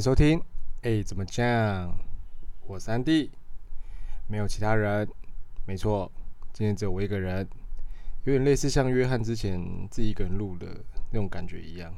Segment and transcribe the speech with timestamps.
[0.00, 0.40] 收听。
[0.82, 1.96] 哎，怎么讲？
[2.66, 3.30] 我三弟，
[4.28, 5.08] 没有其他人。
[5.64, 6.10] 没错，
[6.52, 7.46] 今天只有我一个人，
[8.24, 10.66] 有点类似像约翰之前自己一个人录的
[11.10, 11.92] 那种感觉一样。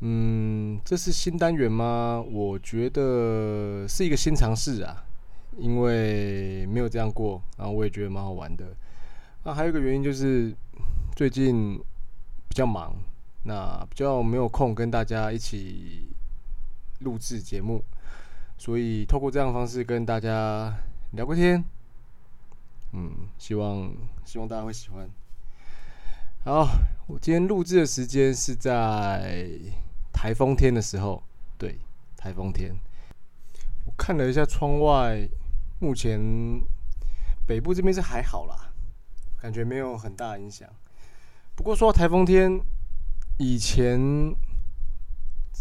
[0.00, 2.22] 嗯，这是新单元吗？
[2.30, 5.04] 我觉得是一个新尝试啊，
[5.56, 8.66] 因为没有这样过，然后我也觉得蛮好玩的。
[9.44, 10.54] 那还有一个原因就是
[11.14, 11.78] 最近
[12.48, 12.94] 比较忙，
[13.44, 16.08] 那比较没有空跟大家一起
[17.00, 17.84] 录制节目，
[18.56, 20.74] 所以透过这样的方式跟大家
[21.12, 21.64] 聊个天。
[22.92, 23.92] 嗯，希望
[24.24, 25.08] 希望大家会喜欢。
[26.44, 26.66] 好，
[27.08, 29.48] 我今天录制的时间是在
[30.12, 31.22] 台风天的时候，
[31.58, 31.78] 对，
[32.16, 32.74] 台风天。
[33.84, 35.28] 我看了一下窗外，
[35.80, 36.18] 目前
[37.46, 38.72] 北部这边是还好啦，
[39.38, 40.68] 感觉没有很大影响。
[41.54, 42.60] 不过说到台风天，
[43.38, 44.00] 以前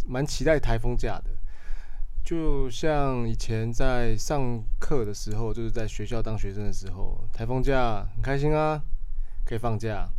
[0.06, 1.35] 蛮期待台风假的。
[2.26, 8.82] 就像以前在上课的时候，就是在学校当学生的时候，台风假很开心啊，
[9.46, 10.10] 可以放假。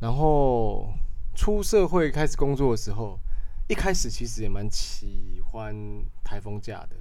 [0.00, 0.90] 然后
[1.34, 3.20] 出社会开始工作的时候，
[3.68, 5.76] 一开始其实也蛮喜欢
[6.24, 6.96] 台风假的。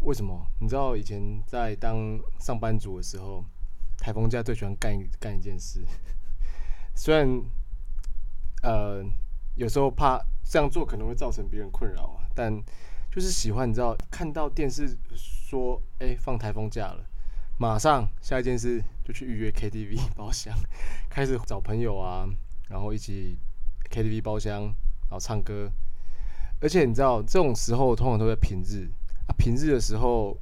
[0.00, 0.44] 为什么？
[0.58, 3.44] 你知道以前在当上班族的时候，
[3.98, 5.80] 台风假最喜欢干干一件事。
[6.96, 7.40] 虽然
[8.64, 9.04] 呃
[9.54, 12.52] 有时候怕这样做可能会造成别人困扰啊，但
[13.16, 17.02] 就是喜欢，你知道，看到电视说，哎、放台风假了，
[17.56, 20.54] 马上下一件事就去预约 KTV 包厢，
[21.08, 22.28] 开始找朋友啊，
[22.68, 23.38] 然后一起
[23.90, 25.72] KTV 包厢，然后唱歌。
[26.60, 28.86] 而且你知道，这种时候通常都在平日
[29.28, 30.36] 啊，平日的时候，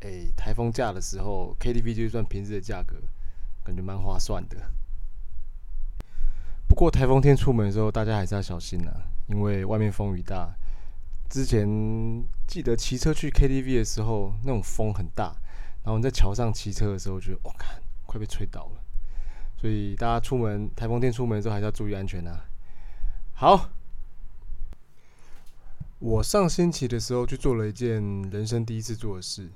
[0.00, 2.96] 哎、台风假的时候，KTV 就算平日的价格，
[3.62, 4.56] 感觉蛮划算的。
[6.66, 10.56] 不过台风天出门的时候，大家还是要小心啊，因为外面风雨大。
[11.32, 11.66] 之前
[12.46, 15.34] 记得骑车去 KTV 的时候，那种风很大，
[15.82, 17.68] 然后你在桥上骑车的时候，觉得我靠，
[18.04, 18.84] 快被吹倒了。
[19.56, 22.44] 所以大家出门台风天出门的时候，还是要注意安全啊。
[23.32, 23.70] 好，
[26.00, 29.50] 我上星期的时候去做了一件人生第一次做的事，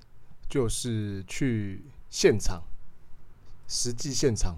[0.49, 2.63] 就是去现场，
[3.69, 4.57] 实际现场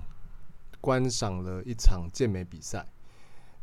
[0.80, 2.86] 观赏了一场健美比赛，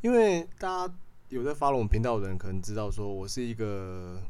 [0.01, 0.93] 因为大家。
[1.29, 4.21] 有在 follow 我们频道的人可能知道，说我是一个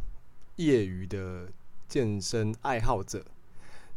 [0.56, 1.52] 业余的
[1.90, 3.24] 健身爱好者。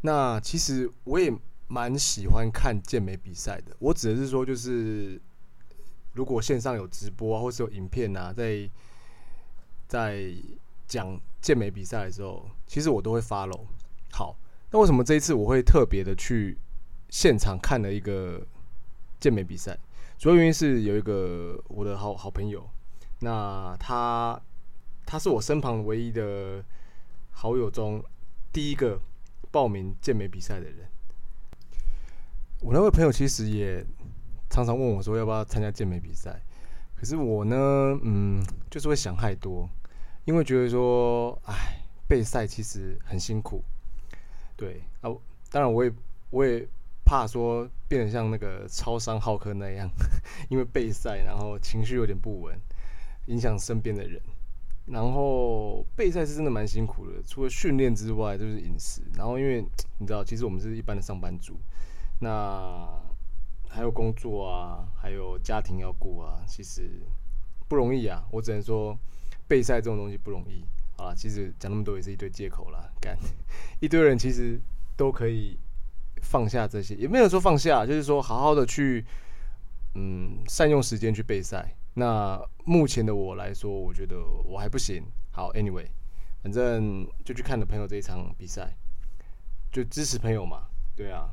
[0.01, 1.33] 那其实我也
[1.69, 3.77] 蛮喜欢看健美比赛的。
[3.79, 5.21] 我指的是说，就是
[6.15, 8.69] 如果线上有直播啊，或是有影片啊，在
[9.87, 10.35] 在
[10.89, 13.65] 讲健美比赛的时候，其实我都会 follow。
[14.11, 14.37] 好，
[14.73, 16.59] 那为什么这一次我会特别的去
[17.11, 18.45] 现场看了一个
[19.21, 19.79] 健美比赛？
[20.19, 22.69] 主要原因是有一个我的好好朋友。
[23.21, 24.41] 那他，
[25.05, 26.65] 他是我身旁唯一的
[27.31, 28.03] 好友中
[28.53, 29.01] 第一个
[29.51, 30.89] 报名健美比赛的人。
[32.61, 33.85] 我那位朋友其实也
[34.51, 36.41] 常常问我说要不要参加健美比赛，
[36.97, 37.57] 可是我呢，
[38.03, 39.69] 嗯，就是会想太多，
[40.25, 43.63] 因为觉得说，哎，备赛其实很辛苦。
[44.57, 45.11] 对啊，
[45.51, 45.93] 当然我也
[46.31, 46.67] 我也
[47.05, 49.89] 怕说变得像那个超商浩克那样，
[50.51, 52.59] 因为备赛然后情绪有点不稳。
[53.29, 54.21] 影响身边的人，
[54.87, 59.03] 然后备赛是真的蛮辛苦的，除了训练之外，就是饮食。
[59.15, 59.63] 然后因为
[60.01, 61.61] 你知道，其实我们是一般的上班族，
[62.21, 62.89] 那
[63.69, 66.91] 还有工作啊，还有家庭要顾啊，其实
[67.69, 68.27] 不容易啊。
[68.31, 68.99] 我只能说，
[69.47, 70.65] 备赛这种东西不容易
[70.97, 71.15] 啊。
[71.15, 73.19] 其实讲那么多也是一堆借口啦，干
[73.81, 74.59] 一堆人其实
[74.97, 75.59] 都可以
[76.23, 79.05] 放下这些，也没有说放下，就是说好好的去，
[79.97, 81.75] 嗯，善用时间去备赛。
[81.99, 85.03] 那目前的我来说，我觉得我还不行。
[85.33, 85.89] 好，Anyway，
[86.43, 88.73] 反正就去看了朋友这一场比赛，
[89.73, 91.29] 就支持朋友嘛，对啊，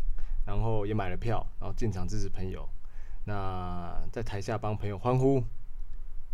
[0.46, 2.68] 然后也买了票，然后进场支持朋友。
[3.26, 5.44] 那在台下帮朋友欢呼。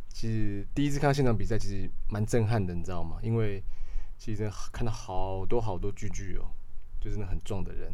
[0.07, 3.18] 其实第一次看现场比赛，其实蛮震撼的，你知道吗？
[3.22, 3.62] 因为
[4.18, 6.48] 其实看到好多好多巨巨哦，
[7.01, 7.94] 就是那很壮的人。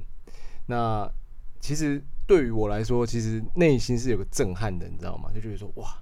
[0.67, 1.11] 那
[1.59, 5.31] 其实对于我来说，其实内心是有个震撼的，你知道吗？
[5.33, 5.97] 就觉得说哇。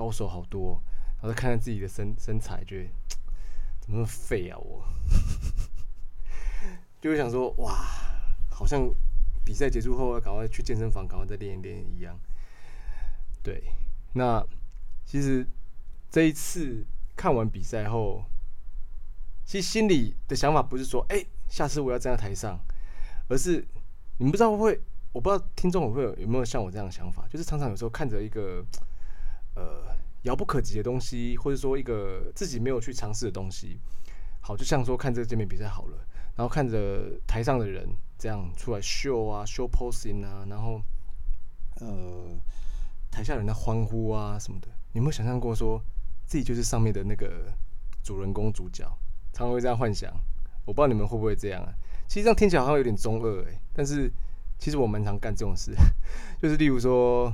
[0.00, 0.82] 高手好多，
[1.16, 2.88] 然后再看看自己的身身材，觉得
[3.80, 4.56] 怎么那么废啊！
[4.64, 4.82] 我
[7.02, 7.76] 就会想说，哇，
[8.48, 8.90] 好像
[9.44, 12.18] 比赛结束后要赶快去健身房，赶快再练一练一样。
[13.42, 13.62] 对，
[14.14, 14.42] 那
[15.04, 15.46] 其实
[16.10, 18.24] 这一次看完比赛后，
[19.44, 22.58] 其实心里的想法不是说，哎、下次我要站在台上，
[23.28, 23.62] 而是
[24.16, 24.80] 你们不知道会不会，
[25.12, 28.64] 我不知道听众会有有没有像我这样的想法，就是常常有时候看着一个。
[29.56, 29.89] 呃，
[30.22, 33.78] 遥不可及的东西，或者说一个自己没有去尝试的东西。
[34.42, 35.98] 好，就像说看这个见面比赛好了，
[36.36, 37.86] 然后看着台上的人
[38.18, 40.80] 这样出来秀啊，show posing 啊，然后
[41.80, 42.38] 呃，
[43.10, 45.78] 台下人在欢呼啊什么的，你有没有想象过说
[46.24, 47.52] 自己就是上面的那个
[48.02, 48.84] 主人公主角？
[49.32, 50.10] 常常会这样幻想，
[50.64, 51.72] 我不知道你们会不会这样啊？
[52.08, 54.10] 其实这样听起来好像有点中二哎，但是
[54.58, 55.74] 其实我蛮常干这种事，
[56.40, 57.32] 就是例如说。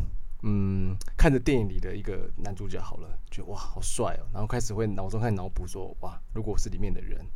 [0.49, 7.27] 嗯，看着电影里的一个男主角好了，觉得哇好帅哦，然后开始会脑中开始脑补说哇，如果我是里面的人，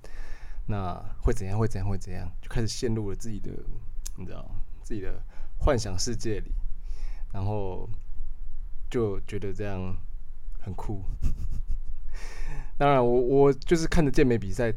[0.66, 1.58] 那会怎样？
[1.58, 1.90] 会怎样？
[1.90, 2.30] 会怎样？
[2.40, 3.50] 就开始陷入了自己的，
[4.16, 4.48] 你知道，
[4.84, 5.20] 自己的
[5.58, 6.52] 幻想世界里，
[7.32, 7.90] 然后
[8.88, 9.96] 就觉得这样
[10.60, 11.02] 很酷。
[12.78, 14.72] 当然我，我我就是看着健美比赛，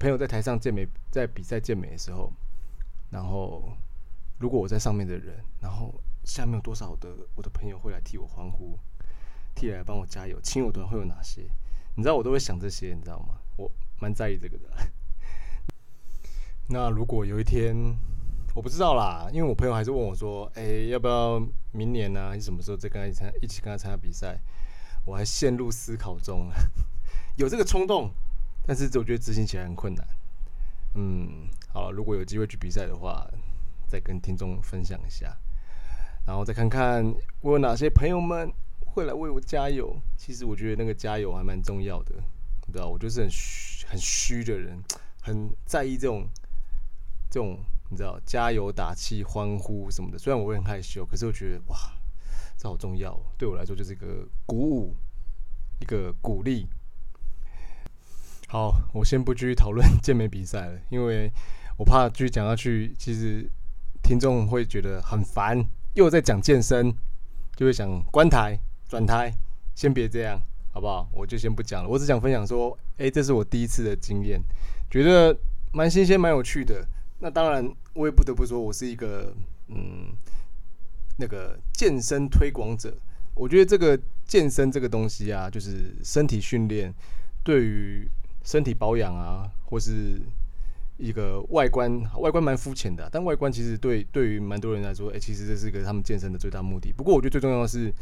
[0.00, 2.32] 朋友在台上健美，在比赛健美的时候，
[3.10, 3.62] 然后
[4.40, 5.94] 如果我在上面的人，然后。
[6.26, 8.76] 下面有多少的我的朋友会来替我欢呼，
[9.54, 10.38] 替来帮我加油？
[10.42, 11.48] 亲友团会有哪些？
[11.94, 13.38] 你知道我都会想这些，你知道吗？
[13.56, 13.70] 我
[14.00, 14.68] 蛮在意这个的。
[16.68, 17.96] 那如果有一天，
[18.54, 21.40] 我不知道啦，因为我朋友还是问我说：“哎、要不要
[21.70, 22.28] 明年呢、啊？
[22.30, 24.38] 还是什么时候再跟他一起参一起跟他参加比赛？”
[25.06, 26.50] 我还陷入思考中，
[27.38, 28.10] 有这个冲动，
[28.66, 30.04] 但是我觉得执行起来很困难。
[30.94, 33.24] 嗯，好，如果有机会去比赛的话，
[33.86, 35.38] 再跟听众分享一下。
[36.26, 38.52] 然后再看看我有哪些朋友们
[38.84, 39.96] 会来为我加油。
[40.16, 42.14] 其实我觉得那个加油还蛮重要的，
[42.66, 44.82] 你知道，我就是很虚、很虚的人，
[45.22, 46.28] 很在意这种、
[47.30, 47.58] 这种
[47.88, 50.18] 你知道，加油打气、欢呼什么的。
[50.18, 51.76] 虽然我会很害羞，可是我觉得哇，
[52.58, 54.96] 这好重要，对我来说就是一个鼓舞、
[55.78, 56.66] 一个鼓励。
[58.48, 61.30] 好，我先不继续讨论健美比赛了，因为
[61.78, 63.48] 我怕继续讲下去，其实
[64.02, 65.64] 听众会觉得很烦。
[65.96, 66.94] 又在讲健身，
[67.56, 69.32] 就会想关台转台，
[69.74, 70.38] 先别这样，
[70.70, 71.08] 好不好？
[71.10, 71.88] 我就先不讲了。
[71.88, 74.38] 我只想分享说，诶、这是我第一次的经验，
[74.90, 75.34] 觉得
[75.72, 76.86] 蛮新鲜、蛮有趣的。
[77.20, 79.34] 那当然，我也不得不说，我是一个
[79.68, 80.14] 嗯，
[81.16, 82.94] 那个健身推广者。
[83.34, 86.92] 我觉得这个健身这个东西啊，就是身体训练，
[87.42, 88.06] 对于
[88.44, 90.20] 身体保养啊，或是。
[90.98, 96.92] 一个外观，外观蛮肤浅的，但外观其实对对于蛮多人来说，哎、其实这是个他们健身的最大目的。
[96.92, 97.92] 不过我觉得最重要的是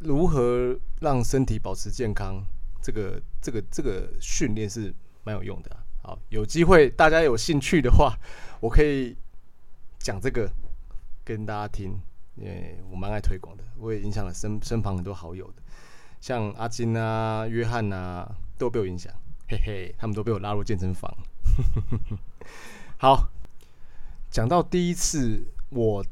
[0.00, 2.44] 如何让身体保持健康，
[2.82, 4.92] 这个这个这个训练是
[5.24, 5.76] 蛮有用的。
[6.02, 8.16] 好，有机会大家有兴趣的话，
[8.60, 9.16] 我可以
[9.98, 10.50] 讲这个
[11.24, 12.00] 跟大家听，
[12.34, 15.62] 因为我蛮爱推广的，我也影响了身身旁很多好友的，
[16.20, 19.12] 像阿金啊、约翰啊，都被我影响，
[19.48, 21.14] 嘿嘿，他们都被我拉入健身房。
[22.98, 23.30] 好，
[24.30, 26.04] 讲到第一次，我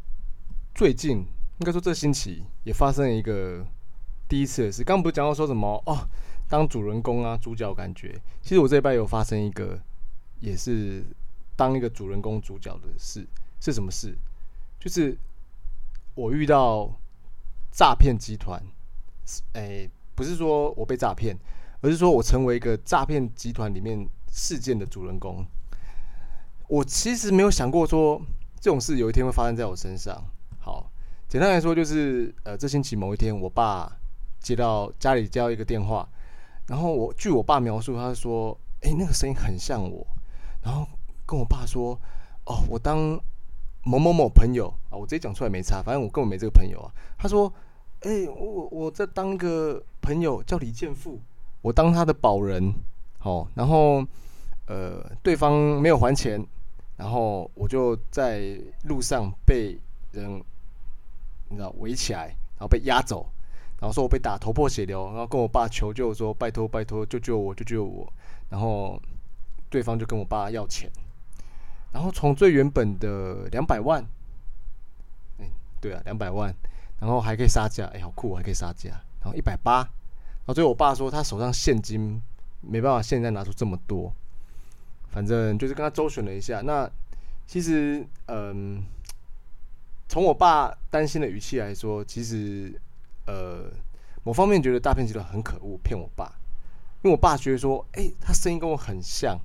[0.74, 3.66] 最近应该说这星期也发生了一个
[4.28, 4.84] 第一次的事。
[4.84, 6.08] 刚不是讲到说什么哦，
[6.48, 8.20] 当主人公啊，主角感觉。
[8.42, 9.78] 其实我这一拜有发生一个，
[10.40, 11.04] 也是
[11.56, 13.26] 当一个主人公主角的事。
[13.60, 14.16] 是什么事？
[14.78, 15.16] 就是
[16.14, 16.90] 我遇到
[17.70, 18.62] 诈骗集团。
[19.52, 21.36] 哎，不是说我被诈骗，
[21.80, 24.08] 而是说我成为一个诈骗集团里面。
[24.30, 25.44] 事件的主人公，
[26.68, 28.20] 我其实没有想过说
[28.60, 30.22] 这种事有一天会发生在我身上。
[30.60, 30.90] 好，
[31.28, 33.90] 简单来说就是，呃，这星期某一天，我爸
[34.40, 36.08] 接到家里接到一个电话，
[36.66, 40.06] 然后我据我爸描述，他说：“诶，那个声音很像我。”
[40.62, 40.86] 然后
[41.24, 41.98] 跟我爸说
[42.44, 43.18] ：“哦，我当
[43.84, 47.52] 某某某朋友啊，我直接讲出来没差，反正我根本没这个朋友啊。”他说
[48.02, 51.20] ：“诶，我我在当个朋友叫李建富，
[51.62, 52.74] 我当他的保人。”
[53.20, 54.06] 好，然后，
[54.66, 56.40] 呃，对方没有还钱，
[56.96, 59.76] 然后我就在路上被
[60.12, 60.42] 人，
[61.48, 63.28] 你知道围起来，然后被押走，
[63.80, 68.10] 然后说我被打头破血流，然后跟我爸求救说拜托拜托救救我救救我，
[68.50, 69.02] 然后
[69.68, 70.88] 对方就跟我爸要钱，
[71.90, 74.00] 然后从最原本的两百万，
[75.38, 76.54] 哎，对啊，两百万，
[77.00, 82.22] 然后还可以杀价，哎，好酷，还可以杀价，然后一百八，然后最后我爸说他手上现金。
[82.60, 84.12] 没办法，现在拿出这么多，
[85.08, 86.60] 反正就是跟他周旋了一下。
[86.60, 86.90] 那
[87.46, 88.82] 其实，嗯，
[90.08, 92.72] 从我爸担心的语气来说，其实，
[93.26, 93.70] 呃，
[94.22, 96.32] 某方面觉得诈骗集团很可恶，骗我爸。
[97.02, 99.38] 因为我爸觉得说，哎，他声音跟我很像，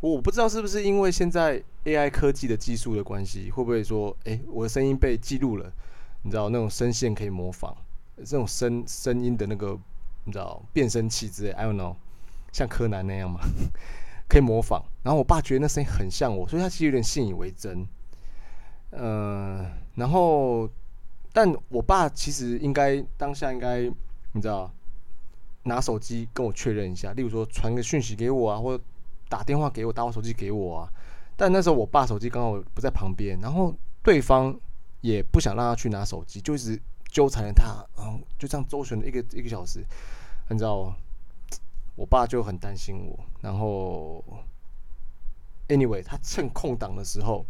[0.00, 5.70] 我不知道是不是因为现在 AI 科技的技术的关系，会不会说，哎，我的声音被记录了？
[6.22, 7.76] 你知道那种声线可以模仿，
[8.16, 9.78] 这种声声音的那个，
[10.24, 11.94] 你知道变声器之类，I don't know。
[12.54, 13.40] 像柯南那样嘛，
[14.28, 14.80] 可以模仿。
[15.02, 17.86] 然后我爸觉得那声音很像我，所以他其实有点信以为真。
[18.90, 20.70] 呃，然后，
[21.32, 23.80] 但我爸其实应该当下应该，
[24.32, 24.72] 你知道，
[25.64, 28.82] 拿手机跟我确认一下，例如说传个讯息给我啊，或者
[29.28, 30.88] 打电话给我，打我手机给我啊。
[31.36, 34.56] 但那时候我爸手机刚好不在旁边，然后对方
[35.00, 39.84] 也不想让他去拿手机，就一直纠缠着他，然后就这样周旋了一个一个小时，
[40.50, 40.96] 你知道吗，
[41.96, 44.24] 我爸就很担心我，然后
[45.68, 47.44] ，anyway，他趁空档的时候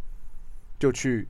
[0.78, 1.28] 就去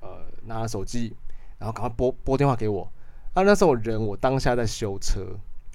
[0.00, 1.16] 呃拿了手机，
[1.58, 2.90] 然后赶快拨拨电话给我。
[3.34, 5.26] 啊，那时候我人我当下在修车，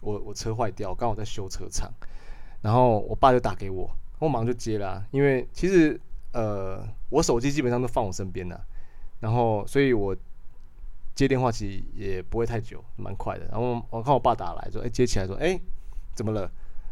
[0.01, 1.91] 我我车坏掉，刚好在修车厂，
[2.61, 3.89] 然后我爸就打给我。
[4.19, 5.99] 我马上就接了啊，因为其实
[6.33, 8.59] 呃，我手机基本上都放我身边的，
[9.19, 10.15] 然后所以我
[11.15, 13.45] 接电话其实也不会太久，蛮快的。
[13.45, 15.59] 然后我看我爸打来说，哎，接起来说，哎，
[16.17, 16.41] 怎么了？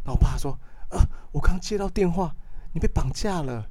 [0.03, 0.51] 然后我爸说，
[0.89, 1.01] 啊，
[1.31, 2.33] 我刚接到电话，
[2.73, 3.67] 你被绑架了。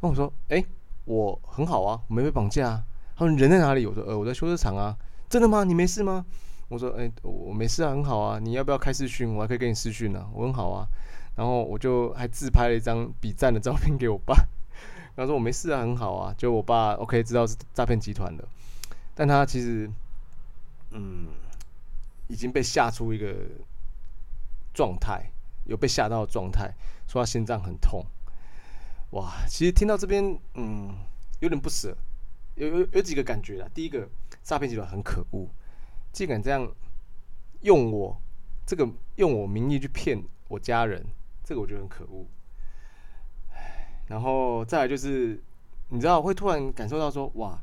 [0.00, 0.62] 那我说，哎，
[1.06, 2.84] 我很好啊，我没被绑架啊。
[3.16, 3.86] 他说，人在哪里？
[3.86, 4.94] 我说，呃，我在修车厂啊。
[5.30, 5.64] 真的吗？
[5.64, 6.26] 你没事吗？
[6.68, 8.38] 我说，哎，我没事啊，很好啊。
[8.38, 9.34] 你要不要开视讯？
[9.34, 10.86] 我还可以跟你视讯呢，我很好啊。
[11.34, 14.34] 然后我就还自拍了一张比赞的照片给我爸，
[15.16, 16.34] 然后说我没事啊，很好啊。
[16.36, 18.46] 就我爸 OK 知道是诈骗集团的，
[19.14, 19.90] 但他其实
[20.90, 21.28] 嗯
[22.26, 23.34] 已经被吓出一个
[24.78, 25.28] 状态，
[25.64, 26.72] 有被吓到的状态，
[27.08, 28.06] 说他心脏很痛。
[29.10, 30.94] 哇，其实听到这边嗯
[31.40, 31.96] 有点不舍，
[32.54, 33.68] 有有有几个感觉啦。
[33.74, 34.08] 第一个，
[34.44, 35.48] 诈骗集团很可恶，
[36.12, 36.72] 竟敢这样
[37.62, 38.16] 用我
[38.64, 41.04] 这个用我名义去骗我家人。
[41.42, 42.24] 这个我觉得很可恶，
[44.06, 45.42] 然后再来就是，
[45.88, 47.60] 你知道会突然感受到说，哇，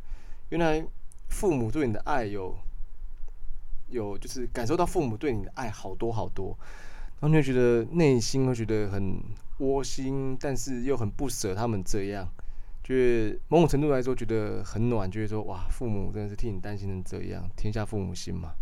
[0.49, 0.85] 原来
[1.29, 2.57] 父母对你的爱有，
[3.87, 6.57] 有就是感受到父母对你的爱好多好多，
[7.19, 9.19] 然后你会觉得内心会觉得很
[9.59, 12.27] 窝心，但是又很不舍他们这样，
[12.83, 18.53] 就是某种程度来说觉得很暖，就是说哇，父母真的是替你担心成这样，天下父母心嘛，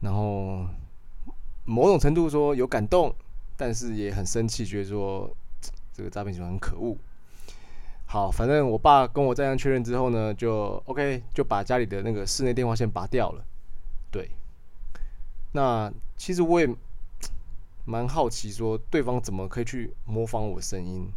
[0.00, 0.66] 然后
[1.64, 3.14] 某种程度说有感动。
[3.58, 5.34] 但是也很生气，觉得说
[5.90, 6.94] 这个诈骗集团很可恶。
[8.04, 13.42] 好，反正我爸跟我这样确认之后呢，就 OK，就把家里的那个室内电话线拔掉了。
[14.10, 14.30] 对，
[15.52, 16.68] 那其实我也
[17.86, 21.10] 蛮好奇，说对方怎么可以去模仿我声音？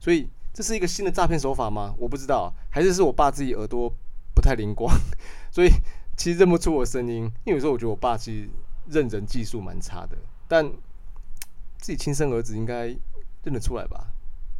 [0.00, 1.94] 所以这是一个新的诈骗手法吗？
[1.98, 3.88] 我不知道，还是是我爸自己耳朵
[4.34, 4.92] 不太灵光，
[5.52, 5.68] 所以
[6.16, 7.30] 其实认不出我声音。
[7.44, 8.48] 因为有时候我觉得我爸其实
[8.88, 10.72] 认人技术蛮差的，但。
[11.82, 12.88] 自己亲生儿子应该
[13.42, 14.12] 认得出来吧？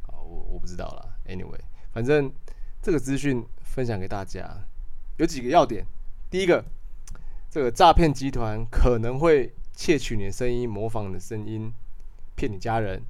[0.07, 1.07] 啊，我我不知道啦。
[1.29, 1.61] Anyway，
[1.93, 2.33] 反正
[2.81, 4.57] 这个资讯分享给大家，
[5.19, 5.85] 有几个要点。
[6.31, 6.65] 第一个，
[7.51, 11.73] 这个诈骗集团可能会窃取你的声音，模仿你的声音，
[12.37, 13.03] 骗你家人，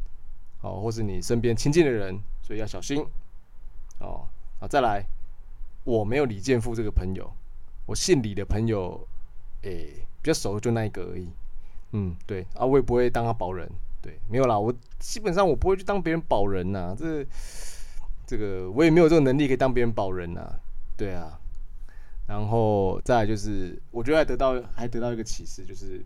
[0.63, 3.05] 哦，或是你身边亲近的人，所以要小心。
[3.99, 4.25] 哦，
[4.61, 5.05] 好，再来，
[5.83, 7.29] 我没有李建富这个朋友，
[7.87, 9.05] 我姓李的朋友，
[9.63, 11.29] 诶、比较熟就那一个而已。
[11.91, 13.69] 嗯，对啊，我也不会当他保人。
[14.01, 17.27] 对，没有啦，我基本上我不会去当别人保人呐，这
[18.25, 20.55] 这个我也没有这个能力可以当别人保人呐，
[20.97, 21.37] 对啊，
[22.29, 26.01] 然后再来就是，我觉得还得到还得到一个启示，就是，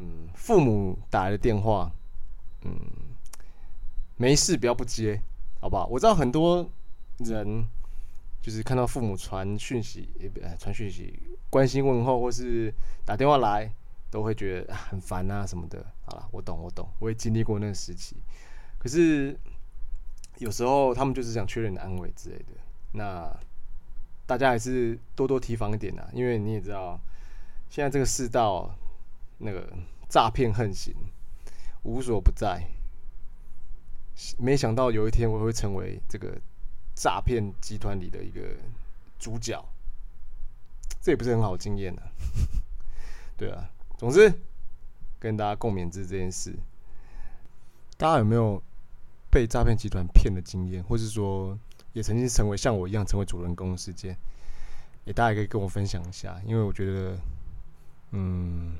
[0.00, 1.92] 嗯，父母打来的电话，
[2.62, 2.72] 嗯，
[4.16, 5.22] 没事不要不接，
[5.60, 5.86] 好不好？
[5.86, 6.68] 我知道很多
[7.18, 7.64] 人
[8.42, 10.08] 就是看到父母传讯息，
[10.58, 11.16] 传讯息
[11.48, 13.70] 关心问候，或是打电话来。
[14.12, 15.86] 都会觉得很烦啊什么的。
[16.04, 18.16] 好了，我懂，我懂，我也经历过那个时期。
[18.76, 19.38] 可是
[20.38, 22.46] 有时候他们就是想确认的安慰之类的。
[22.90, 23.32] 那
[24.26, 26.98] 大家还是多多提防一点啊，因为你也知道，
[27.70, 28.74] 现在这个世道
[29.40, 29.68] 那个
[30.08, 30.94] 诈骗横行，
[31.82, 32.64] 无所不在。
[34.38, 36.38] 没想到有一天我会成为这个
[36.94, 38.40] 诈骗集团里的一个
[39.18, 39.64] 主角，
[41.00, 42.02] 这也不是很好经验呢。
[43.36, 43.70] 对啊。
[43.96, 44.32] 总之，
[45.18, 46.54] 跟大家共勉之这件事。
[47.96, 48.62] 大家有没有
[49.30, 51.58] 被诈骗集团骗的经验，或是说
[51.92, 54.16] 也曾经成为像我一样成为主人公事件？
[55.04, 57.18] 也大家可以跟我分享一下，因为我觉得，
[58.12, 58.72] 嗯，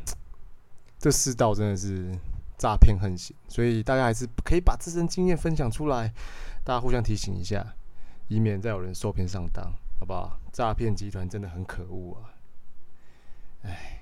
[1.00, 2.14] 这世道真的是
[2.58, 6.12] 诈骗横行，所以大家还是可以把自身经验分享出来，
[6.62, 7.74] 大家互相提醒一下，
[8.28, 10.38] 以免再有人受骗上当，好不好？
[10.52, 12.30] 诈骗集团真的很可恶啊！
[13.62, 13.96] 哎。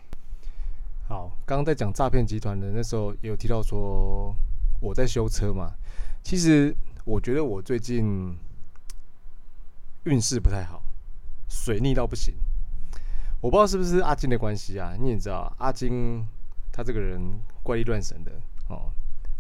[1.09, 4.35] 好，刚刚在讲诈骗集团的那时候，也有提到说
[4.79, 5.73] 我在修车嘛。
[6.23, 6.77] 其实
[7.07, 8.37] 我觉得我最近
[10.05, 10.83] 运势不太好，
[11.49, 12.35] 水逆到不行。
[13.41, 14.95] 我不知道是不是阿金的关系啊？
[15.01, 16.27] 你也知道，阿金
[16.79, 17.21] 他这个人
[17.65, 18.31] 怪力乱神的
[18.69, 18.93] 哦，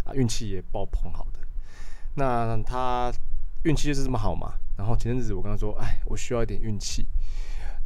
[0.03, 1.39] 啊，运气也爆棚好的。
[2.17, 3.13] 那他
[3.63, 4.55] 运气就是这么好嘛。
[4.77, 7.07] 然后前阵子我跟他说，哎，我需要一点运气。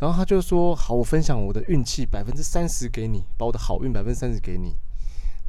[0.01, 4.75] 然后他就说：“好，我分享我的运气百分之三十给你，把我的好运百分之三十给你。”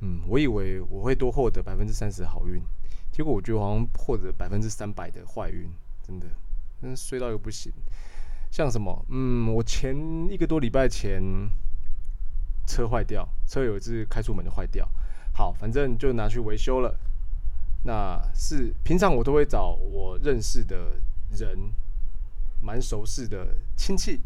[0.01, 2.61] 嗯，我以为我会多获得百分之三十好运，
[3.09, 5.71] 结果我觉得好像获得百分之三百的坏运，
[6.05, 6.27] 真的，
[6.81, 7.71] 真衰到又不行。
[8.51, 9.05] 像什么？
[9.07, 9.95] 嗯，我前
[10.29, 11.23] 一个多礼拜前
[12.65, 14.89] 车坏掉，车有一次开出门就坏掉。
[15.33, 16.97] 好，反正就拿去维修了。
[17.83, 20.95] 那是平常我都会找我认识的
[21.31, 21.73] 人，
[22.61, 24.21] 蛮熟识的亲戚。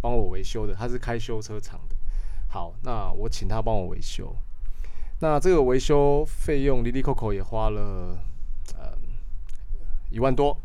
[0.00, 1.96] 帮我维修的，他是开修车厂的。
[2.48, 4.32] 好，那我请他帮我维修。
[5.18, 8.16] 那这个维修费用，哩哩扣扣也花了
[8.78, 8.96] 呃
[10.10, 10.56] 一万多。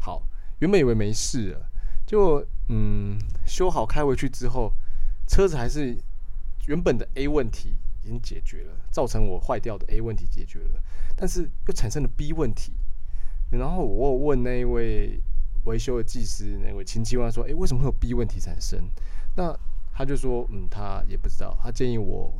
[0.00, 0.20] 好，
[0.58, 1.70] 原本以为没事了，
[2.04, 4.72] 就嗯修好开回去之后，
[5.28, 5.96] 车子还是
[6.66, 10.82] 原本的 A 问题已经解决了，造成我坏掉的 A 问题解决了，
[11.16, 12.72] 但是又产生了 B 问题。
[13.50, 15.20] 然后我有问那一位。
[15.64, 18.90] 维修的技师那位亲戚问他说：“诶，为什么会有 B 问题产生？”
[19.38, 19.56] 那
[19.92, 21.56] 他就说：“嗯，他也不知道。
[21.62, 22.34] 他建议我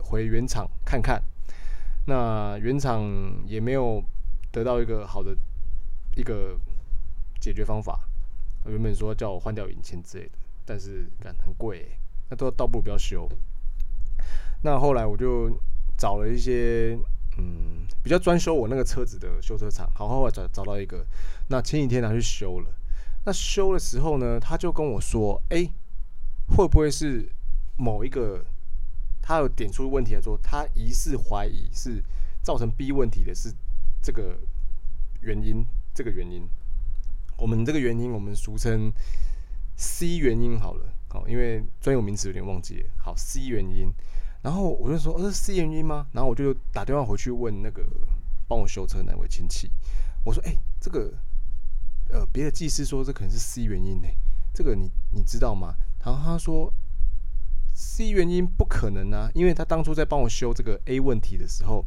[0.00, 1.22] 回原厂看看。
[2.06, 3.08] 那原厂
[3.46, 4.02] 也没有
[4.50, 5.32] 得到一个好的
[6.16, 6.58] 一个
[7.38, 8.00] 解决方法。
[8.66, 10.32] 原本说叫我换掉引擎之类的，
[10.64, 11.96] 但是感很贵，
[12.30, 13.28] 那都倒不如不要修。
[14.62, 15.50] 那后来我就
[15.98, 16.98] 找了一些。”
[17.38, 21.06] 嗯，比较专修我那个车子的修车厂，好好找找到一个。
[21.48, 22.70] 那前几天拿去修了。
[23.24, 25.64] 那修的时候呢，他就跟我说：“哎、
[26.48, 27.30] 会不会是
[27.78, 28.44] 某一个
[29.22, 32.02] 他有点出问题来说，他疑似怀疑是
[32.42, 33.54] 造成 B 问题的是
[34.02, 34.36] 这个
[35.22, 35.64] 原因？
[35.94, 36.46] 这个原因，
[37.38, 38.92] 我们这个原因我们俗称
[39.76, 42.86] C 原因好了，好，因为专有名词有点忘记。
[42.96, 43.92] 好，C 原因。”
[44.42, 47.84] 然后我就说：“这是 C 原因吗？”然后我就打电话回去问那个
[48.48, 49.70] 帮我修车那位亲戚，
[50.24, 51.12] 我说：“哎，这个
[52.08, 54.08] 呃，别的技师说这可能是 C 原因呢，
[54.54, 56.72] 这个你你知道吗？”然后他说
[57.74, 61.84] ：“C 原因不可能啊，因为他当初在帮我修这个 A 问题的时候，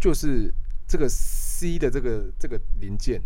[0.00, 0.52] 就是
[0.88, 3.22] 这个 C 的这个这个零件，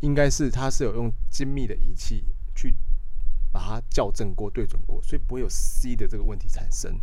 [0.00, 2.74] 应该是他是有用精密的仪器去
[3.58, 7.00] 把它校正过、对准过，所以不会有 C 的这个问题产生。”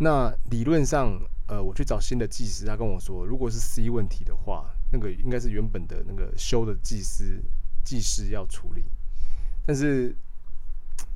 [0.00, 7.40] 那理论上，呃，我去找新的技师，他跟我说，如果是 C 问题的话，那个应该是原本的那个修的技师
[7.84, 8.84] 技师要处理。
[9.64, 10.14] 但是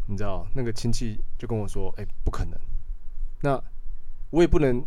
[0.06, 2.58] 你知道，那个亲戚就跟我说，哎、不可能。
[3.40, 3.61] 那
[4.30, 4.85] 我也不能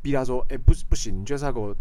[0.00, 1.76] 逼他说，哎、欸，不不行，你就是要给我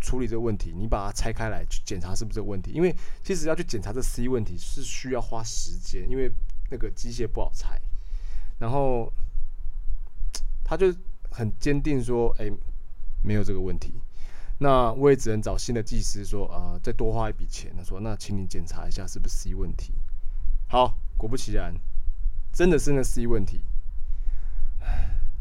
[0.00, 2.72] 处理这个问题，你把它拆开来去检查是不是这个问题。
[2.72, 6.32] 因为其实要去检查这 C 问题是需要花时间，因为
[6.70, 7.80] 那个机械不好拆，
[8.58, 9.12] 然后。
[10.70, 10.94] 他就
[11.30, 12.52] 很坚定说：“哎、
[13.22, 13.94] 没有这个问题。”
[14.60, 19.94] 那我也只能找新的技师说：“啊、呃，再多花一笔钱。”他说：“那请你检查一下是不是 C 问题。”
[20.68, 21.74] 好，果不其然，
[22.52, 23.62] 真的是那 C 问题。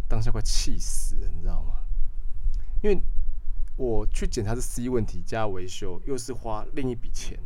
[0.08, 1.74] 当下快气死了，你知道吗？
[2.82, 3.04] 因为
[3.78, 7.40] 我去检查是 C 问题加维修，又是花另一笔钱。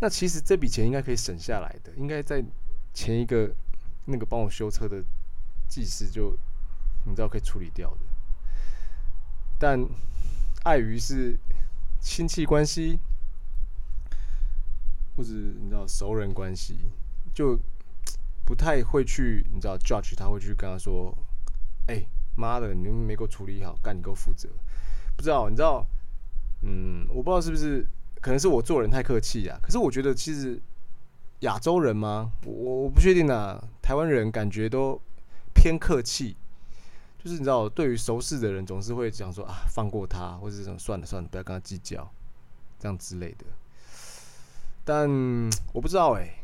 [0.00, 2.42] 那其实这笔钱应该可以省下来的，应该在
[2.94, 3.54] 前一个
[4.06, 5.04] 那个帮我修车的
[5.68, 6.34] 技师就。
[7.08, 8.00] 你知道可以处理掉的，
[9.60, 9.88] 但
[10.64, 11.38] 碍于是
[12.00, 12.98] 亲戚关系，
[15.16, 16.78] 或者你知道熟人关系，
[17.32, 17.56] 就
[18.44, 21.16] 不太会去你知道 judge 他会去跟他说
[21.86, 24.48] ：“哎、妈的，你们没给我处理好，干你给我负责。”
[25.16, 25.86] 不知道你知道，
[26.62, 27.86] 嗯，我不知道是不是
[28.20, 29.58] 可能是我做人太客气啊。
[29.62, 30.60] 可是我觉得其实
[31.40, 32.52] 亚洲人吗，我
[32.84, 35.00] 我不确定啊，台湾人感觉都
[35.54, 36.36] 偏客气。
[37.18, 42.08] 就是你知道，对于熟识的人，总是会讲说啊，放过他，或者这种算了算了，不要跟他计较，
[42.78, 43.44] 这样之类的。
[44.84, 45.10] 但
[45.72, 46.38] 我不知道哎、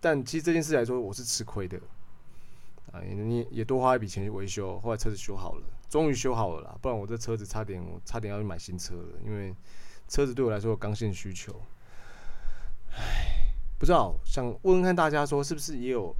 [0.00, 1.78] 但其实这件事来说，我是吃亏的
[2.92, 6.78] 啊，你也多花一笔钱去维修，后来车子修好了，终于修好了啦。
[6.80, 9.54] 不然我这车子差点，我差点要去买新车了，因为
[10.08, 11.52] 车子对我来说有刚性需求。
[12.92, 16.14] 唉，不知道，想问问看大家说，是不是也有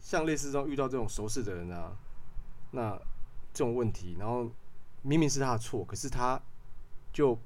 [0.00, 1.96] 像类似这种遇到这种熟识的人啊？
[2.72, 2.98] 那
[3.52, 4.50] 这种问题，然后
[5.02, 6.40] 明明是他的错，可是他
[7.12, 7.38] 就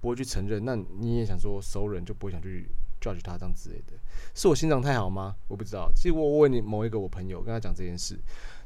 [0.00, 0.64] 不会去承认。
[0.64, 2.68] 那你也想说熟人就不会想去
[3.00, 3.92] judge 他这样之类的，
[4.34, 5.36] 是我心脏太好吗？
[5.48, 5.90] 我不知道。
[5.94, 8.18] 其实我问你某一个我朋友，跟他讲这件事，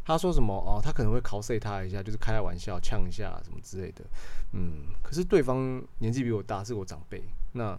[0.05, 4.05] 他说什么哦，他可能会 cos 他一下，就是开开玩笑，呛一下什么之类的。
[4.53, 7.79] 嗯，可是对方年纪比我大，是我长辈，那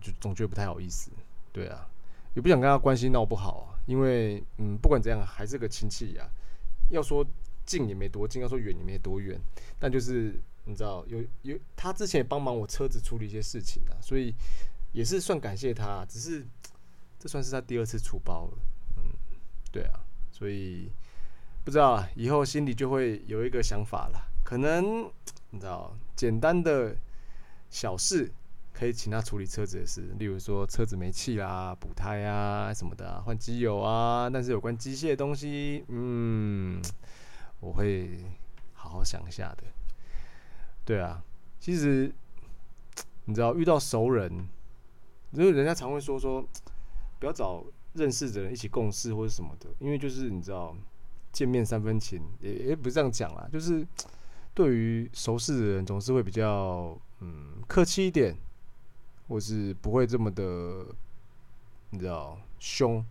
[0.00, 1.10] 就总觉得不太好意思。
[1.52, 1.88] 对啊，
[2.34, 6.28] 也不想跟他关系闹不好啊，因为嗯，不管怎样还是个亲戚呀。
[6.90, 7.24] 要说
[7.64, 9.40] 近也没多近，要说远也没多远，
[9.78, 14.34] 但就是你知道，有有他之前也帮忙我车子处理一些事情啊，所以
[14.92, 16.04] 也是算感谢他。
[16.08, 16.46] 只是
[17.18, 18.58] 这算是他第二次出包了。
[18.96, 19.12] 嗯，
[19.70, 20.00] 对啊，
[20.30, 20.90] 所以
[21.64, 24.20] 不知道，以后心里就会有一个想法了。
[24.44, 25.10] 可能
[25.50, 26.96] 你知道，简单的
[27.70, 28.32] 小事
[28.72, 34.28] 可以请他处理车子的事，例如说车子没气啦、补胎啊什么的啊，换机油啊。
[34.28, 36.82] 但是有关机械的东西，嗯，
[37.60, 38.18] 我会
[38.72, 39.64] 好好想一下的。
[40.84, 41.22] 对啊，
[41.60, 42.12] 其实
[43.26, 44.48] 你知道，遇到熟人，
[45.32, 46.42] 因为人家常会说说，
[47.20, 47.64] 不要找
[47.94, 50.76] 认识的人一起共事或者什么的，因为就是你知道，
[51.32, 53.86] 见面三分情，也也不是这样讲啦，就是。
[54.54, 58.36] 对于熟识的人，总是会比较嗯客气一点，
[59.26, 60.84] 或是不会这么的，
[61.88, 63.02] 你知道凶。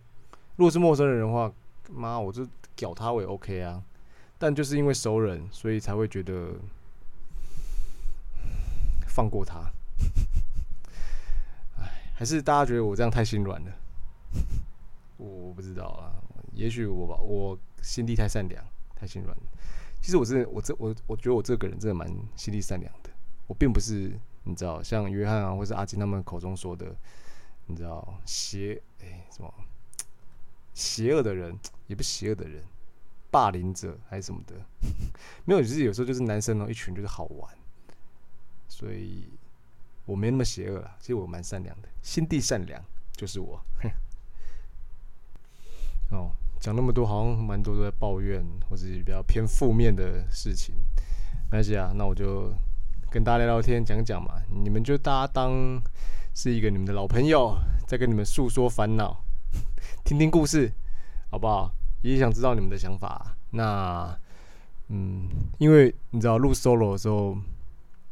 [0.54, 1.52] 如果是陌生人的话，
[1.90, 3.82] 妈，我就屌他我也 OK 啊。
[4.38, 6.52] 但就是因为熟人，所以才会觉得
[9.08, 9.68] 放过他。
[12.22, 13.72] 还是大家觉得我这样太心软了？
[15.18, 16.14] 我不知道啊，
[16.52, 19.36] 也许我吧，我心地太善良，太心软。
[20.00, 23.10] 其实我真的，我这我我觉得我这个人真的蛮心地善良的。
[23.48, 26.94] 我并不是你知道，像约翰啊，或是阿金他们口中说的，
[27.66, 29.52] 你知道邪哎、什么
[30.74, 31.58] 邪恶的人，
[31.88, 32.62] 也不邪恶的人，
[33.32, 34.54] 霸凌者还是什么的，
[35.44, 37.52] 没有，就是有时候就是男生哦，一群就是好玩，
[38.68, 39.24] 所以
[40.06, 40.96] 我没那么邪恶啦。
[41.00, 43.60] 其实我蛮善良的，心地善良就是我。
[46.10, 46.32] 哦。
[46.60, 50.72] 讲那么多，好像蛮多都在抱怨，或者是比较偏负面的事情。
[51.50, 52.54] 没关系啊，那我就
[53.10, 54.40] 跟大家聊聊天，讲讲嘛。
[54.48, 55.82] 你们就大家当
[56.36, 59.24] 是一个你们的老朋友，在跟你们诉说烦恼，
[60.06, 60.72] 听听故事，
[61.32, 61.74] 好不好？
[62.02, 63.36] 也想知道你们的想法。
[63.50, 64.16] 那，
[64.86, 67.36] 嗯，因为你知道录 solo 的时候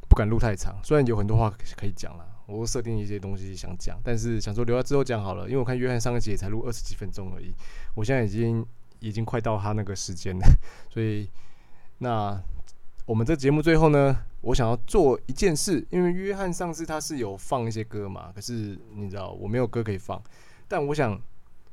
[0.09, 2.26] 不敢录太长，虽然有很多话可以讲了。
[2.50, 7.52] 我设定一些东西想讲，但是想说留到之后讲好了，因为我看约翰上一集也才录二十几分钟而已，
[7.94, 8.66] 我现在已经
[8.98, 10.46] 已经快到他那个时间了，
[10.90, 11.28] 所以
[11.98, 12.42] 那
[13.06, 20.20] 我们这节目最后呢，我想要做一件事，因为约翰上次他是有放一些歌嘛，可是你知道我没有歌可以放，
[20.68, 21.20] 但我想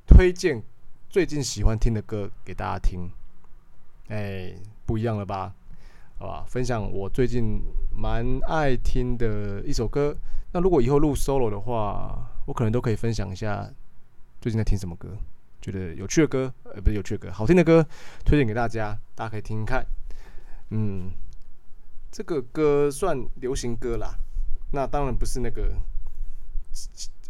[0.07, 0.61] 推荐
[1.09, 3.09] 最近喜欢听的歌给大家听，
[4.09, 4.53] 哎，
[4.85, 5.53] 不一样了吧？
[6.19, 7.61] 好吧，分享我最近
[7.95, 10.17] 蛮爱听的一首歌。
[10.57, 13.71] 那如果以后录 solo 的话，我可能都可以分享一下
[14.41, 15.15] 最近在听什么歌，
[15.61, 17.85] 觉得有趣的歌，呃，不是有趣的歌，好听的歌，
[18.25, 19.85] 推荐给大家，大家可以听听看。
[20.71, 21.11] 嗯，
[22.09, 24.17] 这个歌算流行歌啦。
[24.71, 25.75] 那当然不是那个，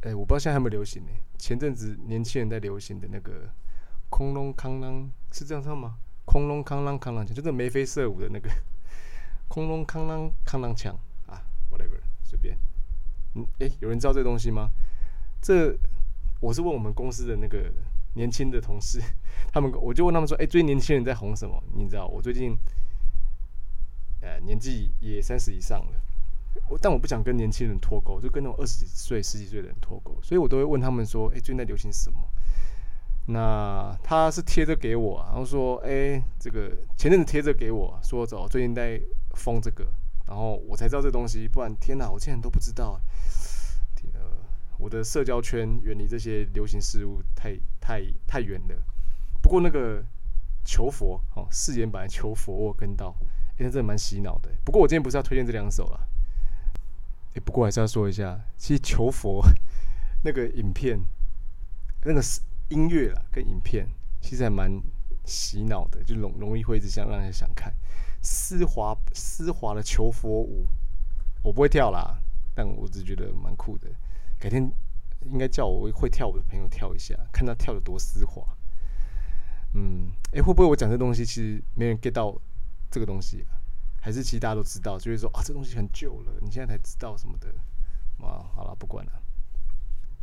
[0.03, 1.11] 哎，我不知道现在还有没有流行呢？
[1.37, 3.49] 前阵子年轻人在流行的那个
[4.09, 8.49] “空隆康啷”是这样唱吗？“空隆康啷康啷”就是眉飞色舞的那个。
[9.49, 12.57] 空隆康啷康啷锵啊，whatever，随便。
[13.37, 14.71] 嗯，诶，有人知道这东西吗？
[15.39, 15.77] 这
[16.39, 17.71] 我是问我们公司的那个
[18.15, 18.99] 年轻的同事，
[19.53, 21.61] 他们我就问他们说，诶，最近年轻人在红什么？
[21.75, 22.57] 你知道，我最近
[24.21, 26.01] 呃年纪也三十以上了，
[26.67, 32.17] 我但我不想跟年轻人脱钩，就跟那种二十几岁、十几岁的人脱钩，所以我都会问他们说，诶，最近在流行什么？
[33.27, 38.99] 那他是贴着给我，然后说，诶，这个前阵子贴着给我说，走，最近在。
[39.37, 39.85] 封这个，
[40.27, 42.99] 然后我才知道这东西，不然天哪，我竟然都不知道。
[43.95, 44.21] 天呃，
[44.77, 48.75] 我的社交圈远离这些流行事物太太太远了。
[49.41, 50.03] 不过那个
[50.65, 53.15] 求佛哦，誓言版求佛我跟到，
[53.57, 54.49] 因为真的蛮洗脑的。
[54.65, 56.09] 不过我今天不是要推荐这两首了，
[57.33, 59.41] 诶，不过还是要说一下，其实求佛
[60.23, 60.99] 那个影片，
[62.03, 62.21] 那个
[62.67, 63.87] 音乐啦，跟影片
[64.19, 64.81] 其实还蛮
[65.23, 67.73] 洗脑的，就容容易会一直想让人想看。
[68.21, 70.65] 丝滑丝滑的求佛舞，
[71.43, 72.19] 我不会跳啦，
[72.53, 73.87] 但我只觉得蛮酷的。
[74.39, 74.71] 改天
[75.21, 78.43] 应该叫我会跳舞的朋友跳一下，看他跳得多丝滑。
[79.73, 82.35] 嗯，诶、欸，会不会我讲这东西其实没人 get 到
[82.89, 83.45] 这个东西？
[83.99, 87.49] 还是其实大家都知道，就是说啊，这东西很旧了，你现在才知道什么的？
[88.25, 89.11] 啊，好了，不管了，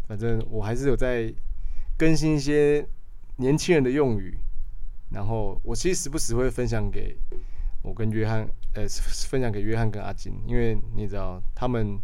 [0.08, 1.32] 反正我还是有在
[1.96, 2.86] 更新一些
[3.36, 4.38] 年轻人的用语，
[5.10, 7.16] 然后我其实时不时会分享给。
[7.84, 8.88] 我跟约翰，呃，
[9.28, 12.00] 分享给约翰跟阿金，因为你知道他们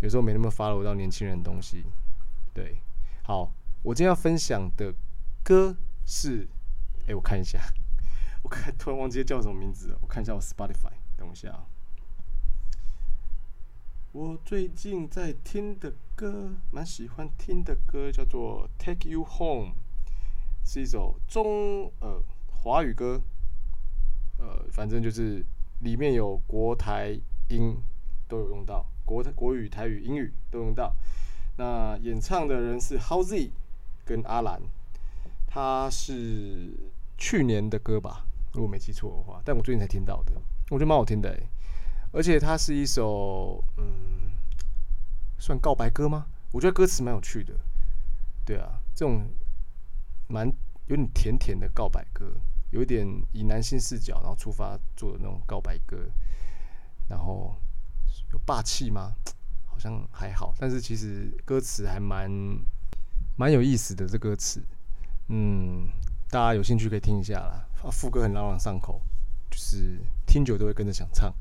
[0.00, 1.86] 有时候没那么 follow 到年轻人的东西。
[2.52, 2.76] 对，
[3.22, 3.50] 好，
[3.82, 4.94] 我今天要分享的
[5.42, 6.46] 歌是，
[7.06, 7.58] 哎，我看一下，
[8.42, 11.64] 我看突然忘记叫什么名字了，我看一下我 Spotify，等一下啊。
[14.12, 19.70] 我最近在听的歌，蛮喜欢听的歌，叫做《Take You Home》，
[20.62, 23.22] 是一首中呃华语歌。
[24.42, 25.44] 呃，反正就是
[25.82, 27.16] 里面有国台
[27.48, 27.80] 英
[28.26, 30.92] 都有用到，国国语、台语、英语都用到。
[31.56, 33.52] 那演唱的人是 How Z
[34.04, 34.60] 跟阿兰，
[35.46, 36.72] 他是
[37.16, 40.32] 去年的歌吧，如果没记错的话，但我最近才听到的，
[40.70, 41.48] 我觉得蛮好听的欸，
[42.10, 44.32] 而且它是一首嗯，
[45.38, 46.26] 算告白歌吗？
[46.50, 47.54] 我觉得歌词蛮有趣的，
[48.44, 49.24] 对啊，这种
[50.26, 50.48] 蛮
[50.86, 52.34] 有点甜甜的告白歌，
[52.72, 55.96] 有点以男性视角然后出发做的那种告白歌，
[57.08, 57.54] 然后
[58.32, 59.14] 有霸气吗？
[59.64, 62.30] 好像还好，但是其实歌词还蛮
[63.36, 64.06] 蛮有意思的。
[64.06, 64.62] 这歌词，
[65.28, 65.88] 嗯，
[66.28, 67.66] 大家有兴趣可以听一下啦。
[67.90, 69.00] 副歌很朗朗上口，
[69.50, 71.32] 就是听久都会跟着想唱。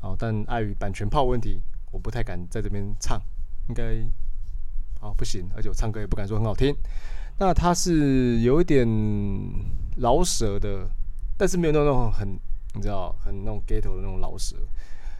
[0.00, 1.60] 然后，但碍于版权炮问题，
[1.92, 3.20] 我不太敢在这边唱，
[3.68, 4.00] 应该
[5.00, 6.74] 啊不行，而且我唱歌也不敢说很好听。
[7.38, 8.86] 那它是有一点
[9.96, 10.88] 饶舌的，
[11.36, 12.38] 但是没有那种很
[12.74, 14.56] 你知道很那种 ghetto 的那种饶舌，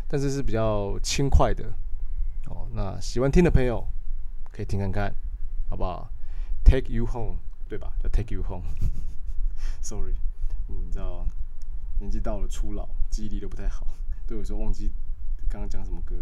[0.09, 1.64] 但是是比较轻快的。
[2.46, 3.87] 哦，那喜欢听的朋友
[4.52, 5.14] 可以听看看，
[5.68, 6.11] 好不好
[6.64, 7.92] ？Take you home，对吧？
[8.02, 8.64] 叫 Take you home。
[9.83, 10.14] Sorry，
[10.68, 11.26] 你知道，
[11.98, 13.87] 年纪到了，初老，记忆力都不太好，
[14.26, 14.90] 对我说忘记
[15.48, 16.16] 刚刚讲什么歌。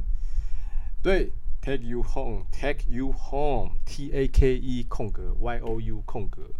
[1.02, 1.30] 对
[1.64, 6.50] ，Take you home，Take you home，T A K E 空格 Y O U 空格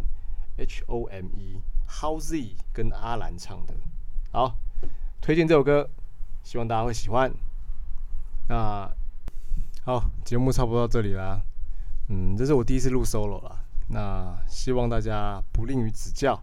[0.56, 3.74] H O M E，Howz 跟阿兰唱的。
[4.32, 4.56] 好，
[5.20, 5.90] 推荐这首歌，
[6.42, 7.30] 希望大家会喜欢。
[8.48, 8.90] 那。
[9.86, 11.42] 好，节目差不多到这里啦。
[12.08, 13.62] 嗯，这是我第一次录 solo 啦。
[13.88, 16.42] 那希望大家不吝于指教。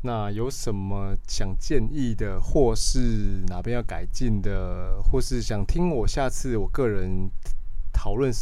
[0.00, 7.30] 那有什么想建议的，或是哪边要改进的，或是想听我下次我个人
[7.92, 8.32] 讨论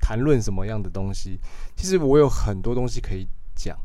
[0.00, 1.38] 谈论什么样的东西？
[1.76, 3.78] 其实我有很多东西可以讲，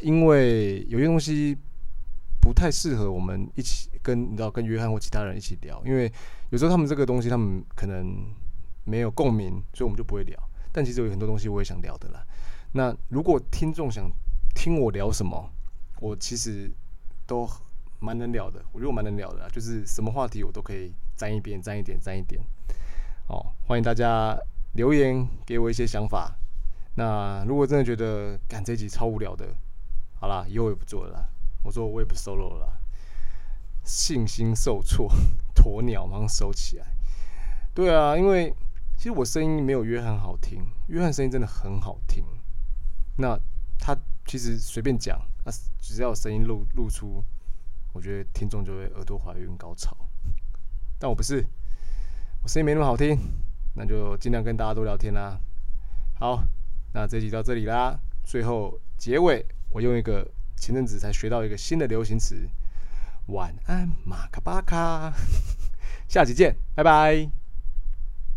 [0.00, 1.56] 因为有些东西
[2.40, 6.10] 不太适合我们一起跟你知道跟约翰或其他人一起聊，因为
[6.50, 8.34] 有时候他们这个东西他们可能。
[8.88, 10.40] 没有共鸣，所以我们就不会聊。
[10.70, 12.24] 但其实有很多东西我也想聊的啦。
[12.70, 14.08] 那如果听众想
[14.54, 15.50] 听我聊什么，
[15.98, 16.70] 我其实
[17.26, 17.50] 都
[17.98, 18.64] 蛮能聊的。
[18.70, 22.40] 我觉得我蛮能聊的，就是什么话题我都可以沾一边，沾一点，沾一点。
[23.28, 24.38] 哦，欢迎大家
[24.74, 26.36] 留言给我一些想法。
[26.94, 29.54] 那如果真的觉得干这集超无聊的，
[30.20, 31.28] 好啦，以后也不做了。
[31.62, 32.78] 我说我也不 solo 了，
[33.82, 35.10] 信心受挫，
[35.54, 36.86] 鸵鸟马上收起来。
[37.74, 38.54] 对啊，因为。
[38.98, 42.24] 其实我声音没有约翰好听，约翰声音真的很好听。
[43.18, 43.38] 那
[43.78, 47.22] 他其实随便讲，那只要声音露露出，
[47.92, 49.94] 我觉得听众就会耳朵怀孕高潮。
[50.98, 51.46] 但我不是，
[52.46, 53.18] 我声音没那么好听，
[53.74, 55.36] 那就尽量跟大家多聊天啦。
[56.14, 56.44] 好，
[56.92, 57.98] 那这集到这里啦。
[58.22, 60.24] 最后结尾，我用一个
[60.56, 62.48] 前阵子才学到一个新的流行词：
[63.26, 65.12] 晚安，马卡巴卡。
[66.06, 67.28] 下集见，拜拜。